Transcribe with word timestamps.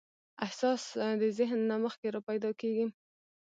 احساس 0.45 0.83
د 1.21 1.23
ذهن 1.37 1.59
نه 1.69 1.75
مخکې 1.83 2.07
راپیدا 2.15 2.51
کېږي. 2.61 2.85